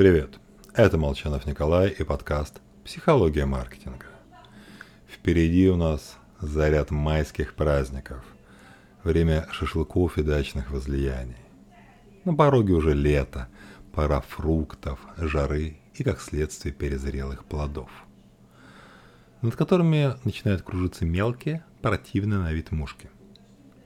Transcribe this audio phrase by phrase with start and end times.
[0.00, 0.40] Привет,
[0.72, 4.06] это Молчанов Николай и подкаст «Психология маркетинга».
[5.06, 8.24] Впереди у нас заряд майских праздников,
[9.04, 11.36] время шашлыков и дачных возлияний.
[12.24, 13.48] На пороге уже лето,
[13.92, 17.90] пора фруктов, жары и, как следствие, перезрелых плодов,
[19.42, 23.10] над которыми начинают кружиться мелкие, противные на вид мушки.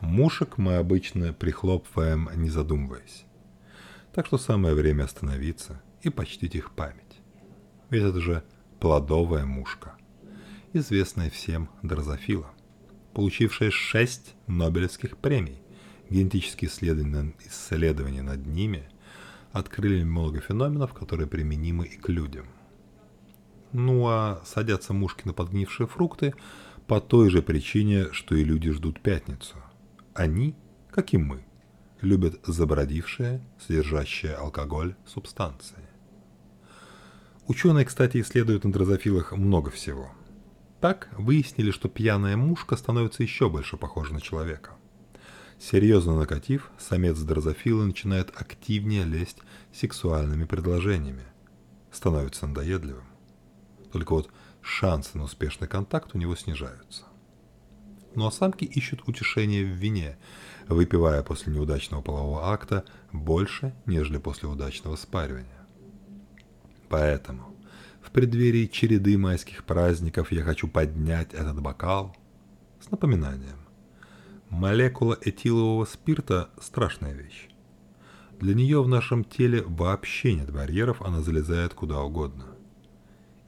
[0.00, 3.26] Мушек мы обычно прихлопываем, не задумываясь.
[4.14, 7.20] Так что самое время остановиться– и почтить их память.
[7.90, 8.44] Ведь это же
[8.80, 9.96] плодовая мушка,
[10.72, 12.50] известная всем дрозофила,
[13.14, 15.62] получившая шесть Нобелевских премий.
[16.10, 18.88] Генетические исследования, над ними
[19.52, 22.46] открыли много феноменов, которые применимы и к людям.
[23.72, 26.34] Ну а садятся мушки на подгнившие фрукты
[26.86, 29.56] по той же причине, что и люди ждут пятницу.
[30.14, 30.54] Они,
[30.90, 31.44] как и мы,
[32.00, 35.87] любят забродившие, содержащие алкоголь субстанции.
[37.48, 40.10] Ученые, кстати, исследуют на дрозофилах много всего.
[40.82, 44.72] Так выяснили, что пьяная мушка становится еще больше похожа на человека.
[45.58, 49.38] Серьезно накатив, самец дрозофила начинает активнее лезть
[49.72, 51.22] сексуальными предложениями.
[51.90, 53.06] Становится надоедливым.
[53.92, 57.04] Только вот шансы на успешный контакт у него снижаются.
[58.14, 60.18] Ну а самки ищут утешение в вине,
[60.68, 65.57] выпивая после неудачного полового акта больше, нежели после удачного спаривания.
[66.88, 67.54] Поэтому
[68.00, 72.16] в преддверии череды майских праздников я хочу поднять этот бокал
[72.80, 73.58] с напоминанием.
[74.48, 77.48] Молекула этилового спирта– страшная вещь.
[78.40, 82.46] Для нее в нашем теле вообще нет барьеров, она залезает куда угодно.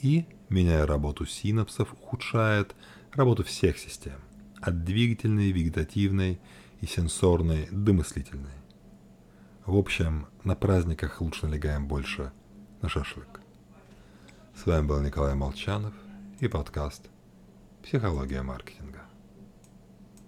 [0.00, 2.74] И, меняя работу синапсов, ухудшает
[3.12, 4.18] работу всех систем,
[4.60, 6.40] от двигательной, вегетативной
[6.80, 8.56] и сенсорной до мыслительной.
[9.66, 12.32] В общем, на праздниках лучше налегаем больше–
[12.82, 13.40] на шашлык.
[14.54, 15.94] С вами был Николай Молчанов
[16.40, 17.02] и подкаст
[17.82, 18.85] «Психология маркетинга».